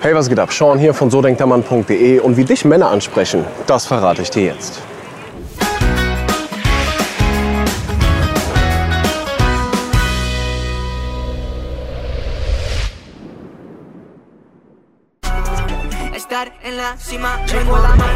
[0.00, 0.52] Hey, was geht ab?
[0.52, 4.80] Sean hier von sodenktermann.de und wie dich Männer ansprechen, das verrate ich dir jetzt.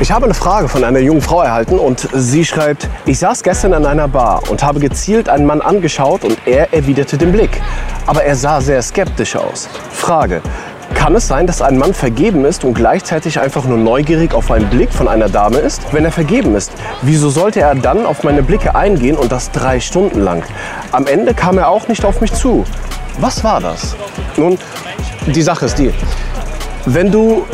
[0.01, 3.75] Ich habe eine Frage von einer jungen Frau erhalten und sie schreibt, ich saß gestern
[3.75, 7.61] an einer Bar und habe gezielt einen Mann angeschaut und er erwiderte den Blick.
[8.07, 9.69] Aber er sah sehr skeptisch aus.
[9.91, 10.43] Frage,
[11.03, 14.71] kann es sein, dass ein Mann vergeben ist und gleichzeitig einfach nur neugierig auf einen
[14.71, 15.83] Blick von einer Dame ist?
[15.93, 16.71] Wenn er vergeben ist,
[17.03, 20.45] wieso sollte er dann auf meine Blicke eingehen und das drei Stunden lang?
[20.93, 22.65] Am Ende kam er auch nicht auf mich zu.
[23.19, 23.97] Was war das?
[24.37, 24.61] Nun,
[25.27, 25.93] die Sache ist die.
[26.87, 27.47] Wenn du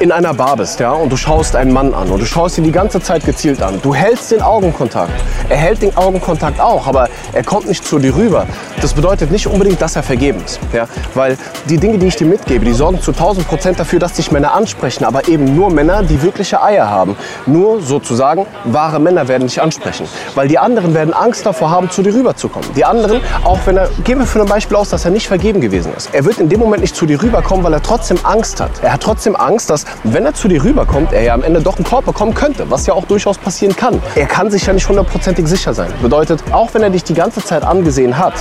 [0.00, 2.64] in einer Bar bist ja, und du schaust einen Mann an und du schaust ihn
[2.64, 5.12] die ganze Zeit gezielt an, du hältst den Augenkontakt.
[5.48, 8.46] Er hält den Augenkontakt auch, aber er kommt nicht zu dir rüber.
[8.80, 10.58] Das bedeutet nicht unbedingt, dass er vergeben ist.
[10.72, 10.86] Ja?
[11.14, 11.36] Weil
[11.68, 14.52] die Dinge, die ich dir mitgebe, die sorgen zu 1000 Prozent dafür, dass dich Männer
[14.54, 17.16] ansprechen, aber eben nur Männer, die wirkliche Eier haben.
[17.46, 20.06] Nur sozusagen wahre Männer werden dich ansprechen.
[20.34, 22.68] Weil die anderen werden Angst davor haben, zu dir rüberzukommen.
[22.74, 25.60] Die anderen, auch wenn er, gehen wir für ein Beispiel aus, dass er nicht vergeben
[25.60, 26.10] gewesen ist.
[26.12, 28.70] Er wird in dem Moment nicht zu dir rüberkommen, weil er trotzdem Angst hat.
[28.82, 31.76] Er hat trotzdem Angst, dass wenn er zu dir rüberkommt, er ja am Ende doch
[31.76, 34.00] einen Korb bekommen könnte, was ja auch durchaus passieren kann.
[34.14, 35.92] Er kann sich ja nicht hundertprozentig sicher sein.
[36.02, 38.34] Bedeutet, auch wenn er dich die ganze Zeit angesehen hat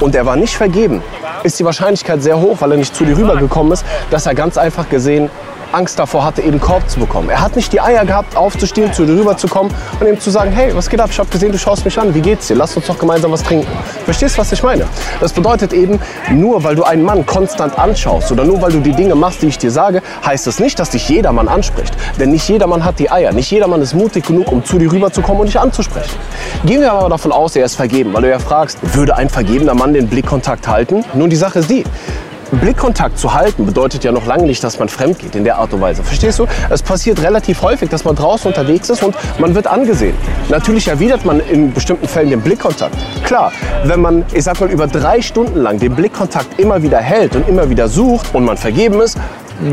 [0.00, 1.02] und er war nicht vergeben,
[1.42, 4.56] ist die Wahrscheinlichkeit sehr hoch, weil er nicht zu dir rübergekommen ist, dass er ganz
[4.56, 5.30] einfach gesehen
[5.74, 7.28] Angst davor hatte, eben Korb zu bekommen.
[7.28, 10.74] Er hat nicht die Eier gehabt, aufzustehen, zu dir rüberzukommen und ihm zu sagen, hey,
[10.74, 11.10] was geht ab?
[11.10, 12.14] Ich habe gesehen, du schaust mich an.
[12.14, 12.54] Wie geht's dir?
[12.54, 13.66] Lass uns doch gemeinsam was trinken.
[14.04, 14.86] Verstehst du, was ich meine?
[15.20, 15.98] Das bedeutet eben,
[16.30, 19.48] nur weil du einen Mann konstant anschaust oder nur weil du die Dinge machst, die
[19.48, 21.94] ich dir sage, heißt das nicht, dass dich jeder Mann anspricht.
[22.18, 23.32] Denn nicht jeder Mann hat die Eier.
[23.32, 26.16] Nicht jeder Mann ist mutig genug, um zu dir rüberzukommen und dich anzusprechen.
[26.64, 29.74] Gehen wir aber davon aus, er ist vergeben, weil du ja fragst, würde ein vergebener
[29.74, 31.04] Mann den Blickkontakt halten?
[31.14, 31.84] Nun, die Sache ist die,
[32.58, 35.72] Blickkontakt zu halten bedeutet ja noch lange nicht, dass man fremd geht in der Art
[35.72, 36.02] und Weise.
[36.02, 36.46] Verstehst du?
[36.70, 40.16] Es passiert relativ häufig, dass man draußen unterwegs ist und man wird angesehen.
[40.48, 42.96] Natürlich erwidert man in bestimmten Fällen den Blickkontakt.
[43.24, 43.52] Klar,
[43.84, 47.48] wenn man, ich sag mal, über drei Stunden lang den Blickkontakt immer wieder hält und
[47.48, 49.18] immer wieder sucht und man vergeben ist,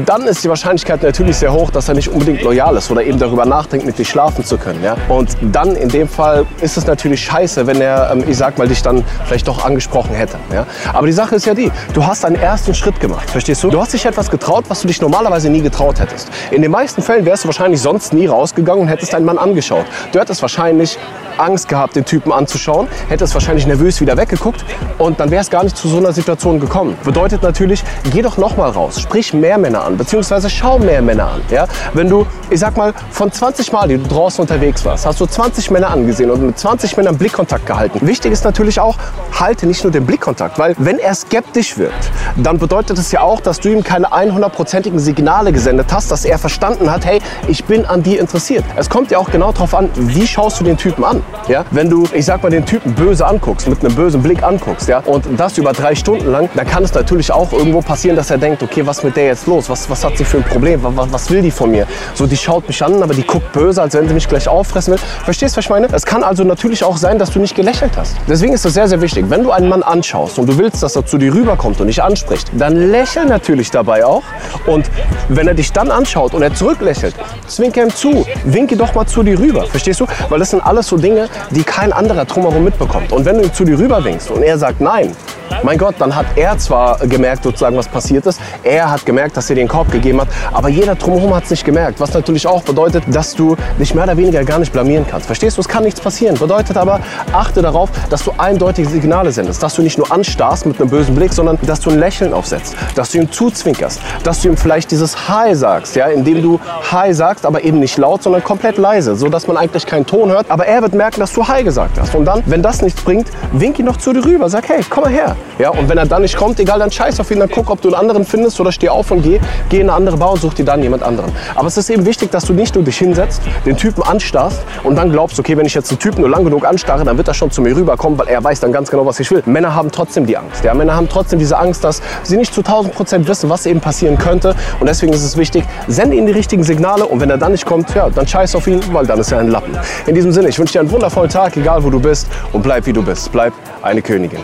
[0.05, 3.17] dann ist die Wahrscheinlichkeit natürlich sehr hoch, dass er nicht unbedingt loyal ist oder eben
[3.19, 4.83] darüber nachdenkt, mit dir schlafen zu können.
[4.83, 4.95] Ja?
[5.09, 8.67] Und dann in dem Fall ist es natürlich scheiße, wenn er, ähm, ich sag mal,
[8.67, 10.37] dich dann vielleicht doch angesprochen hätte.
[10.53, 10.65] Ja?
[10.93, 13.69] Aber die Sache ist ja die, du hast einen ersten Schritt gemacht, verstehst du?
[13.69, 16.29] Du hast dich etwas getraut, was du dich normalerweise nie getraut hättest.
[16.51, 19.85] In den meisten Fällen wärst du wahrscheinlich sonst nie rausgegangen und hättest einen Mann angeschaut.
[20.11, 20.97] Du hättest wahrscheinlich
[21.37, 24.65] Angst gehabt, den Typen anzuschauen, hättest wahrscheinlich nervös wieder weggeguckt
[24.97, 26.97] und dann wäre es gar nicht zu so einer Situation gekommen.
[27.03, 31.31] Bedeutet natürlich, geh doch noch mal raus, sprich mehr Männer an, beziehungsweise schau mehr Männer
[31.31, 31.41] an.
[31.49, 31.65] Ja?
[31.93, 35.25] Wenn du, ich sag mal, von 20 Mal, die du draußen unterwegs warst, hast du
[35.25, 37.99] 20 Männer angesehen und mit 20 Männern Blickkontakt gehalten.
[38.05, 38.97] Wichtig ist natürlich auch,
[39.39, 41.93] halte nicht nur den Blickkontakt, weil wenn er skeptisch wird,
[42.35, 46.37] dann bedeutet es ja auch, dass du ihm keine 100%igen Signale gesendet hast, dass er
[46.37, 48.63] verstanden hat, hey, ich bin an dir interessiert.
[48.75, 51.20] Es kommt ja auch genau darauf an, wie schaust du den Typen an.
[51.47, 51.65] Ja?
[51.71, 54.99] Wenn du, ich sag mal, den Typen böse anguckst, mit einem bösen Blick anguckst, ja,
[55.05, 58.37] und das über drei Stunden lang, dann kann es natürlich auch irgendwo passieren, dass er
[58.37, 59.69] denkt, okay, was mit der jetzt los?
[59.69, 60.81] Was, was hat sie für ein Problem?
[60.83, 61.87] Was, was will die von mir?
[62.13, 64.93] So, die schaut mich an, aber die guckt böse, als wenn sie mich gleich auffressen
[64.93, 64.99] will.
[65.23, 65.87] Verstehst du, was ich meine?
[65.91, 68.15] Es kann also natürlich auch sein, dass du nicht gelächelt hast.
[68.27, 70.95] Deswegen ist es sehr, sehr wichtig, wenn du einen Mann anschaust und du willst, dass
[70.95, 74.23] er zu dir rüberkommt und dich anspricht, dann lächel natürlich dabei auch.
[74.65, 74.89] Und
[75.29, 77.15] wenn er dich dann anschaut und er zurücklächelt,
[77.47, 79.65] zwinke ihm zu, winke doch mal zu dir rüber.
[79.65, 80.07] Verstehst du?
[80.29, 81.10] Weil das sind alles so Dinge,
[81.51, 83.11] die kein anderer drumherum mitbekommt.
[83.11, 85.15] Und wenn du zu dir rüber winkst und er sagt nein,
[85.63, 88.39] mein Gott, dann hat er zwar gemerkt, sozusagen, was passiert ist.
[88.63, 91.65] Er hat gemerkt, dass er den Korb gegeben hat, aber jeder drumherum hat es nicht
[91.65, 91.99] gemerkt.
[91.99, 95.27] Was natürlich auch bedeutet, dass du dich mehr oder weniger gar nicht blamieren kannst.
[95.27, 95.61] Verstehst du?
[95.61, 96.35] Es kann nichts passieren.
[96.35, 96.99] Bedeutet aber,
[97.31, 99.61] achte darauf, dass du eindeutige Signale sendest.
[99.61, 102.75] Dass du nicht nur anstarrst mit einem bösen Blick, sondern dass du ein Lächeln aufsetzt.
[102.95, 103.99] Dass du ihm zuzwinkerst.
[104.23, 106.59] Dass du ihm vielleicht dieses Hi sagst, ja, indem du
[106.91, 110.31] Hi sagst, aber eben nicht laut, sondern komplett leise, so dass man eigentlich keinen Ton
[110.31, 110.49] hört.
[110.49, 112.13] Aber er wird dass du Hi gesagt hast.
[112.13, 114.49] Und dann, wenn das nichts bringt, wink ihn noch zu dir rüber.
[114.49, 115.35] Sag, hey, komm mal her.
[115.57, 117.81] Ja, und wenn er dann nicht kommt, egal, dann scheiß auf ihn, dann guck, ob
[117.81, 119.39] du einen anderen findest oder steh auf und geh,
[119.69, 121.31] geh in eine andere Bar und such dir dann jemand anderen.
[121.55, 124.95] Aber es ist eben wichtig, dass du nicht nur dich hinsetzt, den Typen anstarrst und
[124.95, 127.33] dann glaubst, okay, wenn ich jetzt den Typen nur lang genug anstarre, dann wird er
[127.33, 129.41] schon zu mir rüberkommen, weil er weiß dann ganz genau, was ich will.
[129.45, 130.63] Männer haben trotzdem die Angst.
[130.63, 130.73] Ja?
[130.73, 134.17] Männer haben trotzdem diese Angst, dass sie nicht zu 1000 Prozent wissen, was eben passieren
[134.17, 134.55] könnte.
[134.79, 137.65] Und deswegen ist es wichtig, sende ihm die richtigen Signale und wenn er dann nicht
[137.65, 139.77] kommt, ja, dann scheiß auf ihn, weil dann ist er ein Lappen.
[140.05, 142.85] In diesem Sinne, ich wünsche dir einen wundervollen Tag, egal wo du bist und bleib
[142.85, 143.31] wie du bist.
[143.31, 144.43] Bleib eine Königin.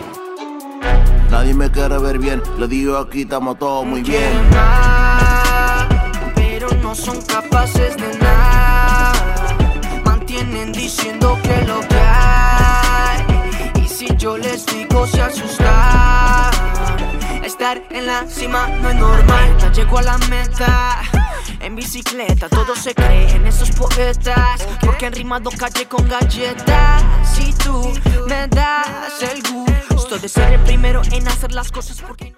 [1.29, 4.31] Nadie me quiere ver bien, le digo aquí estamos todos muy bien.
[6.35, 9.11] Pero no son capaces de nada.
[10.05, 13.25] Mantienen diciendo que lo que hay.
[13.83, 15.67] Y si yo les digo se asustan.
[17.43, 19.57] Estar en la cima no es normal.
[19.59, 21.01] Ya llego a la meta.
[21.59, 24.67] En bicicleta, todo se cree en esos poetas.
[24.81, 27.03] Porque han rimado calle con galletas.
[27.35, 27.93] Si tú
[28.27, 29.41] me das el
[29.89, 32.35] gusto de ser el primero en hacer las cosas porque no.